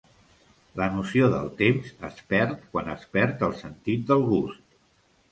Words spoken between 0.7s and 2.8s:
La noció del temps es perd